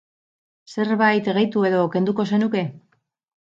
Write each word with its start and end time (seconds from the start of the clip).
Zerbait 0.75 1.29
gehitu 1.37 1.67
edo 1.71 1.83
kenduko 1.99 2.27
zenuke? 2.33 2.67